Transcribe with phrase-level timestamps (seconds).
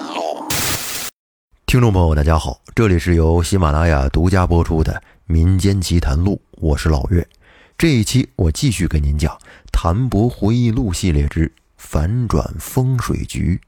[0.00, 0.44] 录。
[1.66, 4.92] 听众朋友，大家好，这里是由喜马拉雅独家播出的
[5.26, 7.26] 《民间奇谈录》，我是老岳。
[7.76, 9.34] 这一期我继续给您讲
[9.72, 13.60] 《谭博回忆录》系列之反转风水局。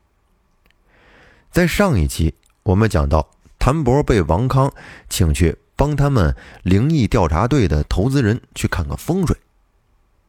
[1.50, 4.72] 在上一期，我们讲到谭博被王康
[5.08, 9.36] 请去帮他们灵异调查队的投资人去看看风水。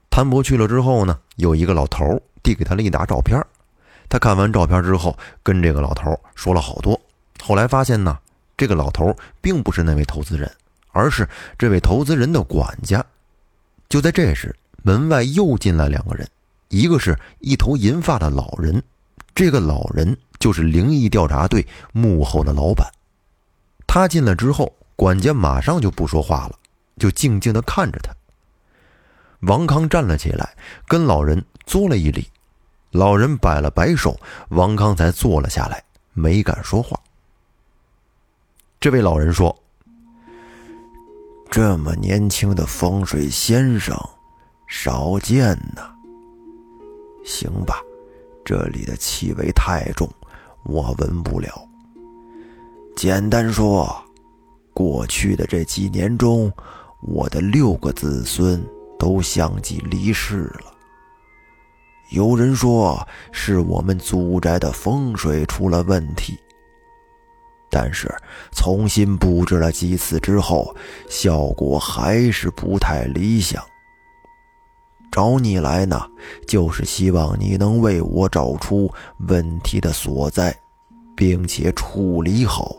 [0.09, 3.39] 谭博去了之后呢，有一个老头递给他了一沓照片。
[4.09, 7.00] 他看完照片之后，跟这个老头说了好多。
[7.41, 8.17] 后来发现呢，
[8.58, 10.52] 这个老头并不是那位投资人，
[10.91, 13.05] 而是这位投资人的管家。
[13.88, 16.27] 就在这时，门外又进来两个人，
[16.70, 18.81] 一个是一头银发的老人，
[19.36, 22.86] 这个老人就是灵异调查队幕后的老板。
[23.88, 26.55] 他进来之后，管家马上就不说话了，
[26.98, 28.12] 就静静地看着他。
[29.41, 30.55] 王康站了起来，
[30.88, 32.28] 跟老人作了一礼，
[32.91, 35.84] 老人摆了摆手，王康才坐了下来，
[36.14, 37.00] 没敢说话。
[38.80, 39.55] 这位老人说
[41.52, 43.95] ：“这么年轻的风水先生，
[44.67, 45.91] 少见呐。
[47.25, 47.75] 行吧，
[48.44, 50.09] 这里的气味太重，
[50.64, 51.61] 我闻不了。
[52.95, 54.03] 简单说，
[54.73, 56.52] 过去的这几年中，
[57.02, 58.66] 我的六个子孙
[58.97, 60.73] 都相继离世了。
[62.09, 66.38] 有人说是我们祖宅的风水出了问题。”
[67.71, 68.11] 但是
[68.52, 70.75] 重新布置了几次之后，
[71.07, 73.63] 效果还是不太理想。
[75.11, 76.09] 找你来呢，
[76.47, 78.91] 就是希望你能为我找出
[79.27, 80.55] 问题的所在，
[81.15, 82.75] 并且处理好。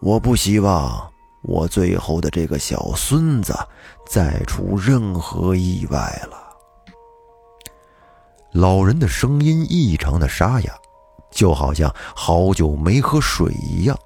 [0.00, 3.54] 我不希望我最后的这个小孙子
[4.04, 6.43] 再出任何意外了。
[8.54, 10.72] 老人的声音异常的沙哑。
[11.34, 13.98] 就好像好久没喝水一样。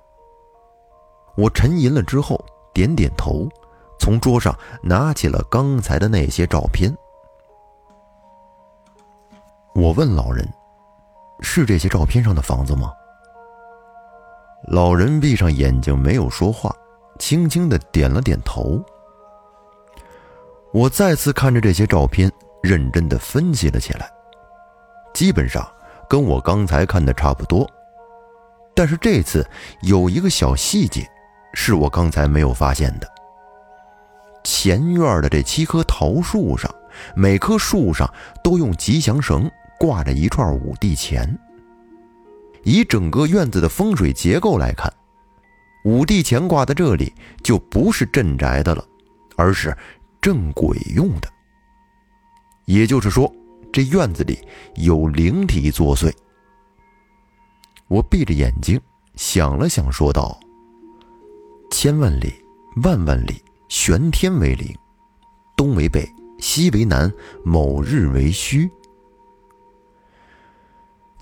[1.36, 3.46] 我沉吟了之后，点点头，
[4.00, 6.90] 从桌上拿起了刚才的那些照片。
[9.74, 10.42] 我问老人
[11.42, 12.94] ：“是这些照片上的房子吗？”
[14.66, 16.74] 老人闭上眼睛，没有说话，
[17.18, 18.82] 轻轻的点了点头。
[20.72, 24.10] 我再次看着这些照片，认真的分析了起来，
[25.18, 25.68] 基本上。
[26.08, 27.70] 跟我刚才看的差不多，
[28.74, 29.46] 但是这次
[29.82, 31.06] 有一个小细节，
[31.52, 33.06] 是我刚才没有发现的。
[34.42, 36.74] 前院的这七棵桃树上，
[37.14, 38.10] 每棵树上
[38.42, 41.38] 都用吉祥绳挂着一串五帝钱。
[42.62, 44.90] 以整个院子的风水结构来看，
[45.84, 47.12] 五帝钱挂在这里
[47.42, 48.82] 就不是镇宅的了，
[49.36, 49.76] 而是
[50.22, 51.28] 镇鬼用的。
[52.64, 53.30] 也就是说。
[53.72, 54.38] 这院子里
[54.76, 56.12] 有灵体作祟。
[57.88, 58.80] 我闭着眼睛
[59.14, 60.38] 想了想，说道
[61.70, 62.32] ：“千万里，
[62.82, 64.76] 万万里，玄天为灵，
[65.56, 66.06] 东为北，
[66.38, 67.12] 西为南，
[67.44, 68.70] 某日为虚。”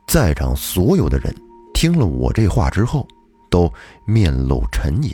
[0.06, 1.34] 在场所有的人
[1.74, 3.06] 听了我这话之后，
[3.50, 3.72] 都
[4.04, 5.12] 面露沉吟。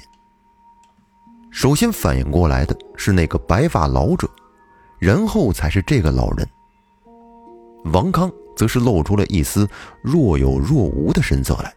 [1.50, 4.30] 首先反应过来的是那个白发老者，
[4.98, 6.48] 然后才是这个老人。
[7.84, 9.68] 王康则是露出了一丝
[10.02, 11.74] 若有若无的神色来。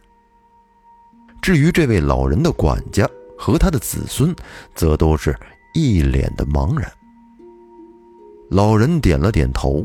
[1.42, 3.08] 至于这位老人的管家
[3.38, 4.34] 和他的子孙，
[4.74, 5.36] 则都是
[5.74, 6.90] 一脸的茫然。
[8.50, 9.84] 老人点了点头：“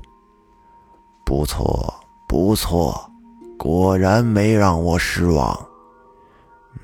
[1.26, 1.94] 不错，
[2.28, 3.12] 不错，
[3.58, 5.60] 果然没让我失望。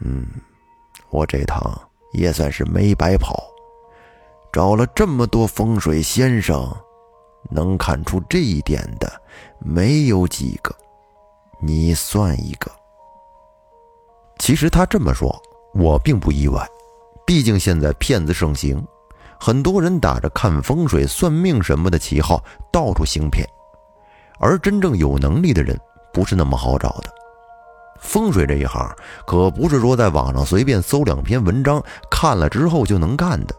[0.02, 0.26] 嗯，
[1.09, 1.80] 我这趟
[2.14, 3.44] 也算是没白跑，
[4.52, 6.68] 找了这么多风水先生。”
[7.50, 9.12] 能看出这一点的
[9.59, 10.75] 没有几个，
[11.59, 12.72] 你算一个。
[14.38, 15.35] 其实他这么说，
[15.74, 16.68] 我并不意外，
[17.25, 18.85] 毕竟现在骗子盛行，
[19.40, 23.47] 很多人打着看风水、算命什么的旗号到处行骗，
[24.40, 25.79] 而真正有能力的人
[26.14, 27.14] 不是那么好找的。
[27.99, 28.96] 风水这一行
[29.26, 33.55] 可不是说在网上随便搜两篇文章看了之后就能干的，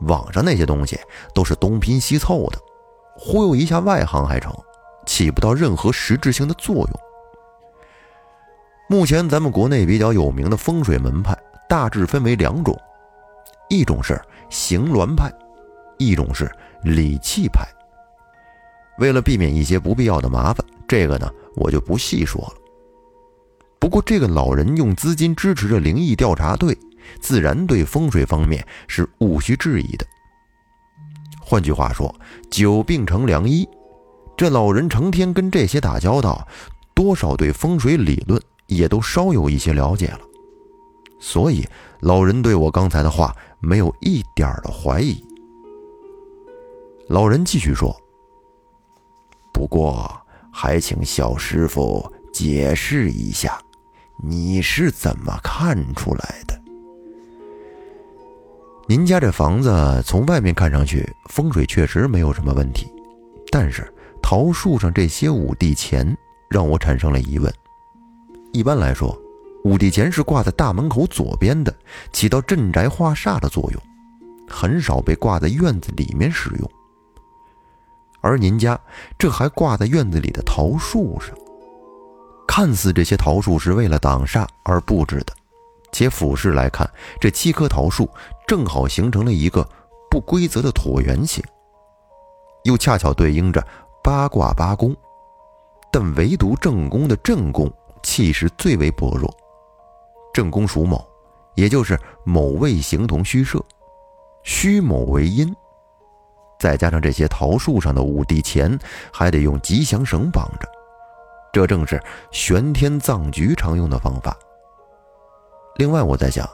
[0.00, 0.98] 网上那些东西
[1.32, 2.58] 都是东拼西凑的。
[3.18, 4.54] 忽悠一下外行还成，
[5.06, 6.90] 起不到任何实质性的作用。
[8.88, 11.36] 目前咱们国内比较有名的风水门派
[11.68, 12.78] 大致分为两种，
[13.68, 15.32] 一种是行鸾派，
[15.98, 16.50] 一种是
[16.82, 17.66] 理气派。
[18.98, 22.54] 为了避免一些不必要的麻烦，这个呢我就不细说了。
[23.78, 26.76] 不过这个老人用资金支持着灵异调查队，
[27.20, 30.06] 自然对风水方面是毋需质疑的。
[31.48, 32.12] 换句话说，
[32.50, 33.64] 久病成良医。
[34.36, 36.44] 这老人成天跟这些打交道，
[36.92, 40.20] 多少对风水理论也都稍有一些了解了，
[41.20, 41.64] 所以
[42.00, 45.24] 老人对我刚才的话没有一点的怀疑。
[47.08, 47.96] 老人继续说
[49.54, 50.10] ：“不过，
[50.52, 53.56] 还请小师傅解释一下，
[54.20, 56.60] 你是怎么看出来的？
[58.88, 62.86] 您家这房子从外面看上去风水确实没有什么问题，
[63.50, 63.92] 但是
[64.22, 66.16] 桃树上这些五帝钱。”
[66.48, 67.52] 让我产生了疑问。
[68.52, 69.20] 一般来说，
[69.64, 71.74] 五帝钱是挂在大门口左边的，
[72.12, 73.82] 起到镇宅化煞的作用，
[74.48, 76.70] 很少被挂在院子里面使用。
[78.20, 78.78] 而您家
[79.18, 81.36] 这还挂在院子里的桃树上，
[82.46, 85.35] 看似这些桃树是为了挡煞而布置的，
[85.96, 86.86] 且俯视来看，
[87.18, 88.06] 这七棵桃树
[88.46, 89.66] 正好形成了一个
[90.10, 91.42] 不规则的椭圆形，
[92.64, 93.66] 又恰巧对应着
[94.04, 94.94] 八卦八宫。
[95.90, 97.72] 但唯独正宫的正宫
[98.02, 99.34] 气势最为薄弱，
[100.34, 101.02] 正宫属卯，
[101.54, 103.58] 也就是卯未形同虚设，
[104.42, 105.50] 虚卯为阴，
[106.58, 108.78] 再加上这些桃树上的五帝钱，
[109.10, 110.68] 还得用吉祥绳绑着，
[111.54, 111.98] 这正是
[112.32, 114.36] 玄天藏局常用的方法。
[115.76, 116.48] 另外，我在想，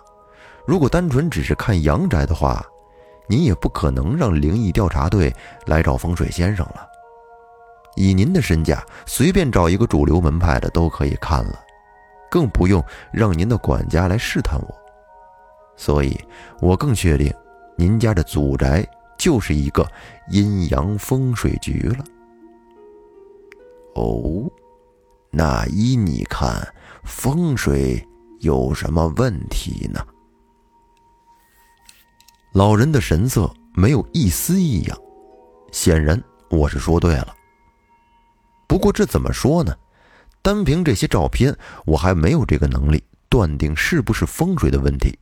[0.66, 2.64] 如果单纯只是看阳宅的话，
[3.28, 5.32] 您也不可能让灵异调查队
[5.66, 6.86] 来找风水先生了。
[7.94, 11.60] 以您的身价，随便找一个主流门派的都可以看了，
[12.30, 12.82] 更不用
[13.12, 14.74] 让您的管家来试探我。
[15.76, 16.18] 所以，
[16.60, 17.32] 我更确定，
[17.76, 18.86] 您家的祖宅
[19.16, 19.86] 就是一个
[20.30, 22.04] 阴阳风水局了。
[23.94, 24.50] 哦，
[25.30, 26.66] 那依你看，
[27.04, 28.02] 风水
[28.42, 30.04] 有什么问题呢？
[32.52, 34.98] 老人的神色没有一丝异样，
[35.70, 37.32] 显然我是说对了。
[38.66, 39.72] 不过这怎么说呢？
[40.42, 41.56] 单凭这些照片，
[41.86, 45.16] 我还没有这个能力断定是不是风水的问题。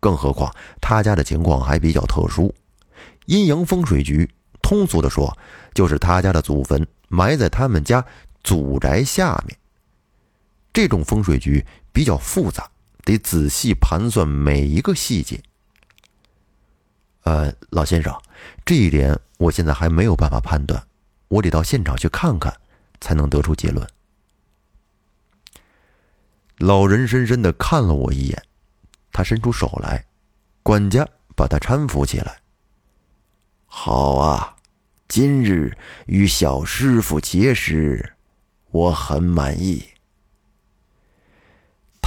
[0.00, 2.52] 更何况他家的情况还比较特殊，
[3.26, 4.28] 阴阳风水局，
[4.60, 5.32] 通俗的说，
[5.72, 8.04] 就是他家的祖坟埋在他们家
[8.42, 9.56] 祖宅下面。
[10.72, 11.64] 这种风水局
[11.98, 12.70] 比较复杂，
[13.02, 15.42] 得仔细盘算每一个细节。
[17.24, 18.16] 呃，老先生，
[18.64, 20.80] 这一点我现在还没有办法判断。
[21.26, 22.56] 我得到现场去看看，
[23.00, 23.84] 才能得出结论。
[26.58, 28.44] 老人深深的看了我一眼，
[29.10, 30.06] 他伸出手来，
[30.62, 31.04] 管家
[31.34, 32.38] 把他搀扶起来。
[33.66, 34.54] 好啊，
[35.08, 38.14] 今日与小师傅结识，
[38.70, 39.84] 我很满意。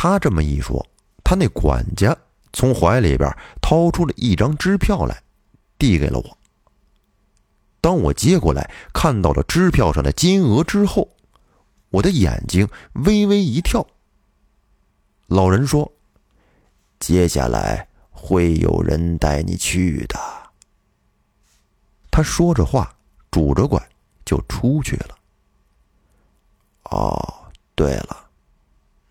[0.04, 0.84] 他这么一说，
[1.24, 2.18] 他那管家
[2.54, 3.32] 从怀里边
[3.62, 5.22] 掏出了一张支票来，
[5.78, 6.38] 递给了我。
[7.80, 11.08] 当我接过来，看到了支票上的金额之后，
[11.92, 12.68] 我的眼睛
[13.06, 13.86] 微微一跳。
[15.28, 15.94] 老人说
[16.98, 20.20] ：“接下来会有人带你去的。”
[22.10, 22.92] 他说着话，
[23.30, 23.80] 拄着拐
[24.26, 25.16] 就出去了。
[26.86, 28.31] 哦，对了，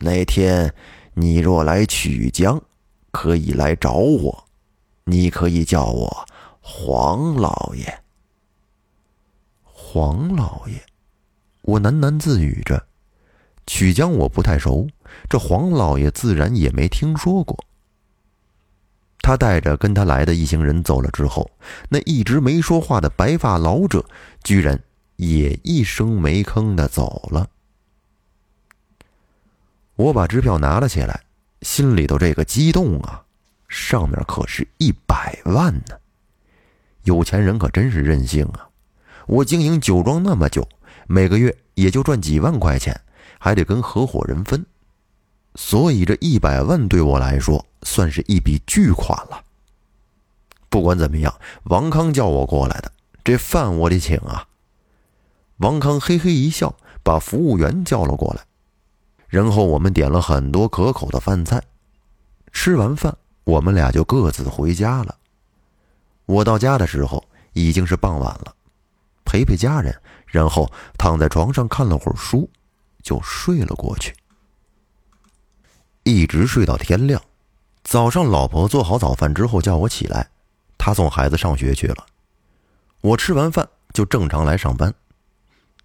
[0.03, 0.75] 那天
[1.13, 2.61] 你若来曲江，
[3.11, 4.45] 可以来找我，
[5.05, 6.27] 你可以叫我
[6.61, 8.03] 黄老爷。
[9.63, 10.81] 黄老爷，
[11.63, 12.87] 我喃喃自语着
[13.67, 14.89] ：“曲江我不太熟，
[15.29, 17.63] 这黄老爷自然也没听说过。”
[19.21, 21.51] 他带着跟他来的一行人走了之后，
[21.91, 24.03] 那一直没说话的白发老者
[24.43, 24.83] 居然
[25.17, 27.47] 也一声没吭的走了。
[30.01, 31.21] 我把支票拿了起来，
[31.61, 33.23] 心里头这个激动啊！
[33.69, 35.95] 上面可是一百万呢，
[37.03, 38.67] 有钱人可真是任性啊！
[39.27, 40.67] 我经营酒庄那么久，
[41.07, 42.99] 每个月也就赚几万块钱，
[43.39, 44.65] 还得跟合伙人分，
[45.57, 49.45] 所以这一百万对我来说算是一笔巨款了。
[50.71, 52.91] 不管怎么样，王康叫我过来的，
[53.23, 54.49] 这饭我得请啊。
[55.59, 58.41] 王康嘿嘿一笑，把服务员叫了过来，
[59.31, 61.63] 然后我们点了很多可口的饭菜。
[62.53, 65.17] 吃完饭，我们俩就各自回家了。
[66.27, 68.55] 我到家的时候已经是傍晚了。
[69.25, 69.97] 陪陪家人，
[70.27, 72.51] 然后躺在床上看了会儿书，
[73.03, 74.13] 就睡了过去。
[76.03, 77.23] 一直睡到天亮。
[77.85, 80.29] 早上，老婆做好早饭之后叫我起来，
[80.77, 82.05] 她送孩子上学去了。
[83.01, 84.93] 我吃完饭就正常来上班。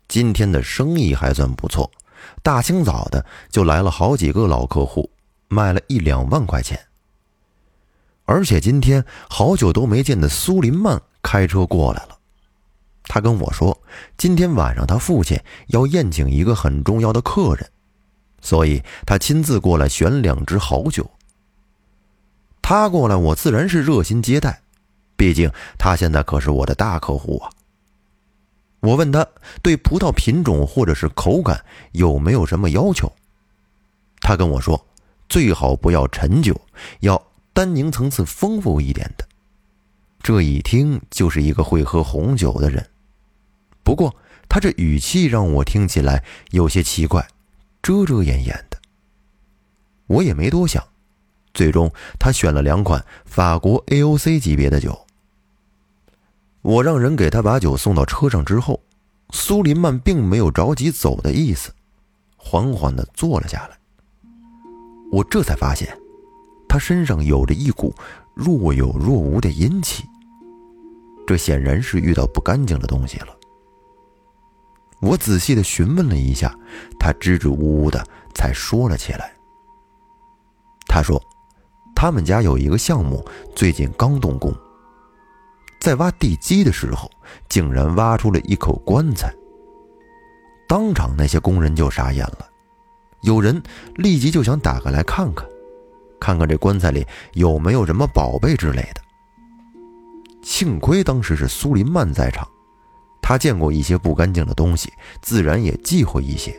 [0.07, 1.91] 今天的生意还算不错，
[2.43, 5.09] 大清早的就来了好几个老客户，
[5.47, 6.79] 卖了一两万块钱。
[8.25, 12.17] 而且今天好久都没见的苏林曼开车过来了。
[13.03, 13.79] 他跟我说，
[14.17, 17.69] 今天晚上他父亲要宴请一个很重要的客人，
[18.41, 21.07] 所以他亲自过来选两支好酒。
[22.63, 24.59] 他过来，我自然是热心接待，
[25.15, 27.51] 毕竟他现在可是我的大客户啊。
[28.85, 29.27] 我问他
[29.63, 33.11] 对葡萄品种或者是口感有没有什么要求，
[34.21, 34.85] 他跟我说，
[35.27, 36.59] 最好不要陈酒，
[36.99, 39.27] 要单宁层次丰富一点的。
[40.21, 42.87] 这一听就是一个会喝红酒的人。
[43.83, 44.15] 不过
[44.47, 47.27] 他这语气让我听起来有些奇怪，
[47.81, 48.79] 遮遮掩掩的。
[50.07, 50.83] 我也没多想，
[51.53, 55.04] 最终他选了两款法国 AOC 级别的酒。
[56.65, 58.81] 我让人给他把酒送到车上之后，
[59.29, 61.71] 苏林曼并没有着急走的意思，
[62.37, 63.77] 缓缓的坐了下来。
[65.11, 65.95] 我这才发现，
[66.67, 67.93] 他身上有着一股
[68.33, 70.03] 若有若无的阴气。
[71.27, 73.27] 这显然是遇到不干净的东西了。
[75.01, 76.57] 我仔细的询问了一下，
[76.99, 78.03] 他支支吾吾的
[78.33, 79.31] 才说了起来。
[80.87, 81.21] 他说，
[81.95, 83.23] 他们家有一个项目，
[83.55, 84.51] 最近刚动工，
[85.85, 87.07] 在挖地基的时候，
[87.47, 89.31] 竟然挖出了一口棺材。
[90.67, 92.49] 当场那些工人就傻眼了，
[93.21, 93.61] 有人
[93.93, 95.47] 立即就想打开来看看，
[96.19, 99.01] 看看这棺材里有没有什么宝贝之类的。
[100.41, 102.47] 幸亏当时是苏林曼在场，
[103.21, 106.57] 他见过一些不干净的东西，自然也忌讳一些，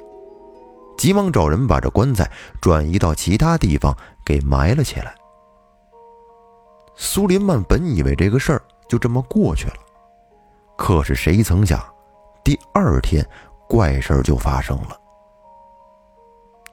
[0.96, 2.30] 急忙找人把这棺材
[2.60, 3.92] 转移到其他地方
[4.24, 5.12] 给埋了起来。
[6.94, 9.76] 苏林曼本以为这个事儿就这么过去了，
[10.76, 11.82] 可是谁曾想，
[12.44, 13.26] 第二天
[13.68, 15.00] 怪事儿就发生了。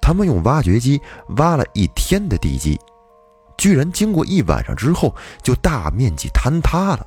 [0.02, 1.02] 他们用挖掘机
[1.38, 2.80] 挖了一天的地基。
[3.56, 7.04] 居然经过一晚上之后就大面积坍塌了。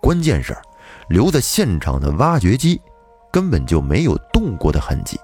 [0.00, 0.54] 关键是，
[1.08, 2.82] 留在现场的挖掘机
[3.30, 5.18] 根本就没有动过的痕迹。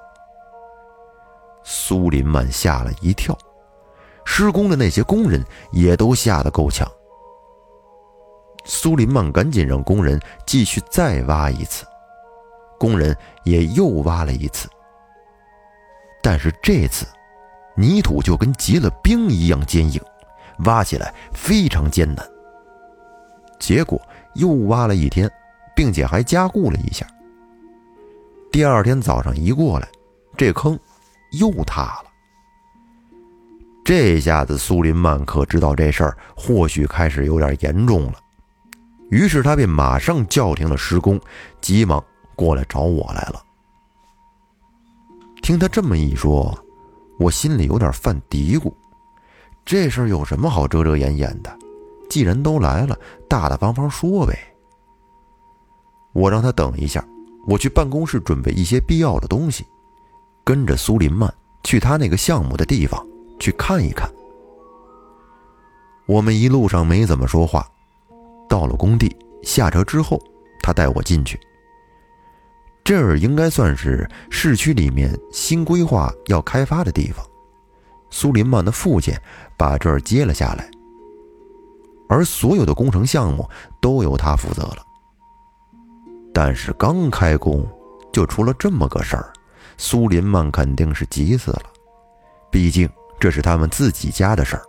[1.65, 3.37] 苏林曼吓了一跳，
[4.25, 6.89] 施工的那些工人也都吓得够呛。
[8.71, 11.87] 苏林曼赶紧让工人继续再挖一次，
[12.79, 14.69] 工人也又挖了一次，
[16.23, 17.07] 但是这次。
[17.75, 20.03] 泥土就跟结了冰一样坚硬，
[20.65, 22.29] 挖起来非常艰难。
[23.61, 24.03] 结果
[24.35, 25.31] 又挖了一天，
[25.77, 27.07] 并且还加固了一下。
[28.51, 29.87] 第二天早上一过来，
[30.37, 30.77] 这坑
[31.39, 32.11] 又塌了。
[33.85, 38.15] 这下子苏林曼可知道这事儿或许开始有点严重了，
[39.11, 41.21] 于是他便马上叫停了施工，
[41.61, 42.03] 急忙
[42.37, 43.43] 过来找我来了。
[45.43, 46.57] 听他这么一说。
[47.21, 48.73] 我心里有点犯嘀咕，
[49.65, 51.59] 这事儿有什么好遮遮掩掩的？
[52.09, 52.97] 既然都来了，
[53.29, 54.39] 大大方方说呗。
[56.13, 57.05] 我让他等一下，
[57.49, 59.67] 我去办公室准备一些必要的东西，
[60.45, 61.29] 跟着苏林曼
[61.65, 63.05] 去他那个项目的地方
[63.41, 64.09] 去看一看。
[66.07, 67.69] 我们一路上没怎么说话，
[68.49, 70.19] 到了工地下车之后，
[70.63, 71.39] 他带我进去。
[72.83, 77.25] 这儿应该算是市区里面新规划要开发的地方。
[78.11, 79.15] 苏林曼的父亲
[79.59, 80.71] 把这儿接了下来，
[82.09, 83.47] 而所有的工程项目
[83.83, 84.79] 都由他负责了。
[86.33, 87.67] 但是刚开工
[88.11, 89.31] 就出了这么个事儿，
[89.77, 91.65] 苏林曼肯定是急死了。
[92.51, 92.89] 毕竟
[93.21, 94.63] 这是他们自己家的事儿。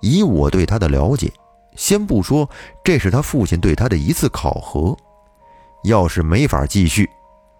[0.00, 1.30] 以我对他的了解，
[1.78, 2.50] 先不说
[2.82, 4.96] 这是他父亲对他的一次考核，
[5.84, 7.08] 要是没法继续。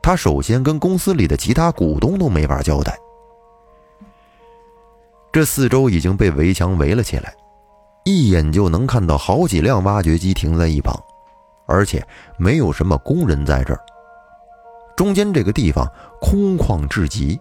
[0.03, 2.99] 他首先跟公司里的其他股东都没法交代。
[5.33, 7.33] 这四周已经被围墙围了起来，
[8.05, 11.01] 一眼就能看到好几辆挖掘机停在一旁，
[11.69, 12.05] 而且
[12.37, 13.81] 没有什么工人在这儿。
[14.97, 15.89] 中间这个地方
[16.21, 17.39] 空旷至极，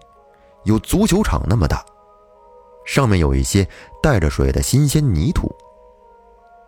[0.64, 1.84] 有足球场那么大，
[2.86, 3.68] 上面有一些
[4.04, 5.52] 带着水的新鲜泥土，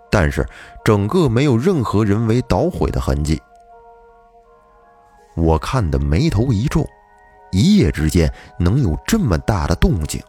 [0.10, 0.48] 但是
[0.84, 3.42] 整个没有任何人为捣毁的痕迹。
[5.36, 6.86] 我看的眉头一皱，
[7.52, 10.22] 一夜之间能有这么大的动静，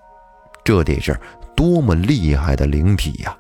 [0.63, 1.19] 这得是
[1.57, 3.37] 多么厉害的灵体呀！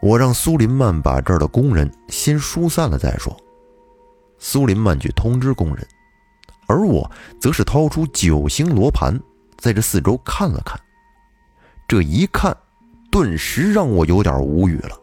[0.00, 3.36] 我让苏林曼把这儿的工人先疏散了再说。
[4.38, 5.86] 苏林曼去通知工人，
[6.66, 7.08] 而我
[7.40, 9.20] 则是掏出九星罗盘，
[9.58, 10.80] 在这四周看了看。
[11.86, 12.56] 这一看，
[13.12, 15.00] 顿时让我有点无语了。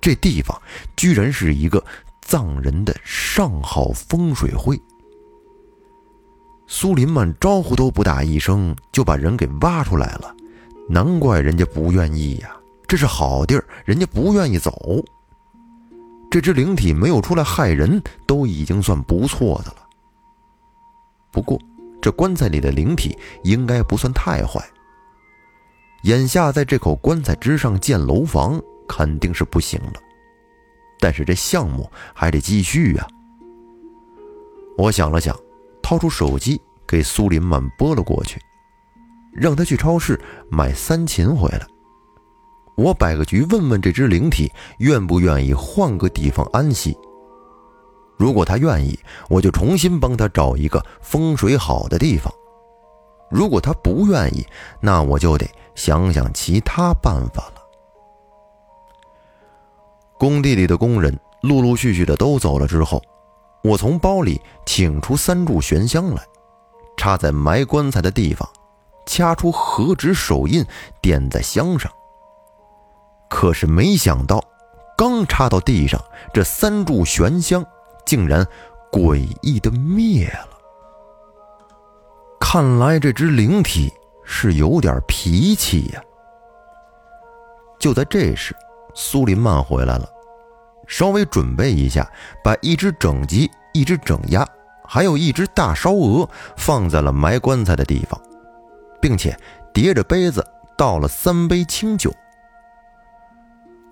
[0.00, 0.60] 这地方
[0.96, 1.80] 居然是一个……
[2.26, 4.80] 藏人的上好风水会，
[6.66, 10.34] 苏林曼招呼都不打一声就把人给挖出来了，
[10.88, 12.56] 难怪人家不愿意呀，
[12.88, 15.04] 这是好地儿，人家不愿意走。
[16.30, 19.86] 这只灵体没有出来害人，都已经算不错的了。
[21.30, 21.60] 不过，
[22.00, 24.66] 这棺材里的灵体应该不算太坏。
[26.04, 29.94] 眼下在这口棺材之上建楼房，肯定是不行了。
[31.00, 33.06] 但是这项目还得继续呀。
[34.76, 35.34] 我想了想，
[35.82, 38.38] 掏出手机给苏林曼拨了过去，
[39.32, 40.20] 让他去超市
[40.50, 41.66] 买三琴回来。
[42.76, 46.94] 我摆个局，问问这只灵体愿不愿意换个地方安息。
[48.18, 48.98] 如果他愿意，
[49.30, 52.30] 我就重新帮他找一个风水好的地方；
[53.34, 54.46] 如果他不愿意，
[54.78, 57.62] 那我就得想想其他办法了。
[60.16, 63.02] 工地里的工人陆陆续续的都走了之后，
[63.64, 66.22] 我从包里请出三炷玄香来，
[66.96, 68.48] 插在埋棺材的地方，
[69.04, 70.64] 掐出合指手印，
[71.02, 71.90] 点在香上。
[73.28, 74.40] 可是没想到，
[74.96, 76.00] 刚插到地上，
[76.32, 77.66] 这三柱玄香
[78.06, 78.46] 竟然
[78.92, 80.53] 诡异的灭了。
[82.54, 83.92] 看来这只灵体
[84.24, 86.00] 是有点脾气呀。
[87.80, 88.54] 就在这时，
[88.94, 90.08] 苏林曼回来了，
[90.86, 92.08] 稍微准备一下，
[92.44, 94.46] 把一只整鸡、一只整鸭，
[94.84, 98.20] 还有一只大烧鹅放在了埋棺材的地方，
[99.02, 99.36] 并且
[99.72, 100.46] 叠着杯子
[100.78, 102.14] 倒了三杯清酒。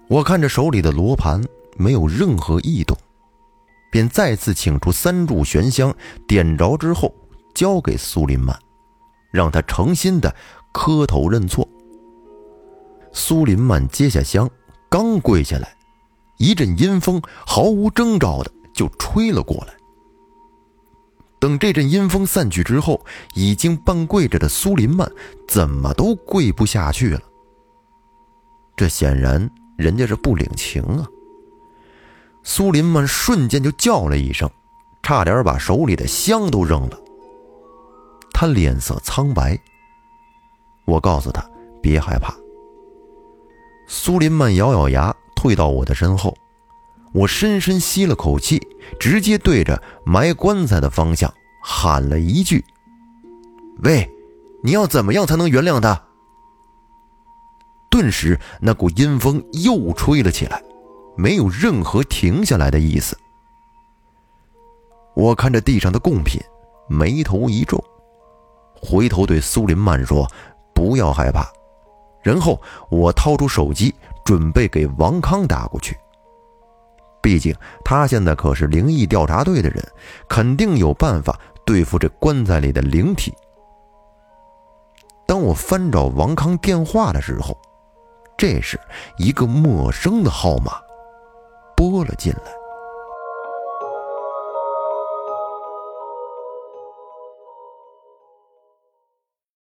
[0.06, 1.42] 我看着手里的罗盘
[1.76, 2.96] 没有任何异动，
[3.90, 5.92] 便再次请出三炷玄香，
[6.28, 7.12] 点着之后
[7.54, 8.58] 交给苏林曼，
[9.30, 10.34] 让他诚心的
[10.72, 11.68] 磕头认错。
[13.12, 14.48] 苏林曼接下香，
[14.88, 15.76] 刚跪下来，
[16.38, 19.74] 一阵阴风毫无征兆的就吹了过来。
[21.38, 23.04] 等这阵阴风散去之后，
[23.34, 25.10] 已经半跪着的苏林曼
[25.48, 27.20] 怎么都跪不下去了。
[28.76, 29.50] 这显然。
[29.78, 31.06] 人家是不领情啊！
[32.44, 34.48] 苏林曼瞬间就叫了一声，
[35.02, 37.00] 差点把手里的香都扔了。
[38.42, 39.56] 他脸色苍白。
[40.84, 41.48] 我告诉他
[41.80, 42.34] 别害怕。
[43.86, 46.36] 苏林曼咬咬牙，退到我的身后。
[47.12, 48.60] 我深深吸了口气，
[48.98, 52.64] 直接对着埋棺材的方向喊了一句
[53.84, 54.10] ：“喂，
[54.64, 56.02] 你要怎么样才能原谅他？”
[57.88, 60.60] 顿时，那股阴风又吹了起来，
[61.16, 63.16] 没有任何停下来的意思。
[65.14, 66.40] 我看着地上的贡品，
[66.88, 67.80] 眉头一皱，
[68.82, 70.28] 回头对苏林曼说
[70.74, 71.46] ：“不要害怕。”
[72.22, 75.96] 然后我掏出手机，准备给王康打过去。
[77.20, 79.82] 毕竟他现在可是灵异调查队的人，
[80.28, 83.32] 肯定有办法对付这棺材里的灵体。
[85.26, 87.56] 当我翻找王康电话的时候，
[88.36, 88.78] 这时，
[89.18, 90.72] 一个陌生的号码
[91.76, 92.61] 拨了进来。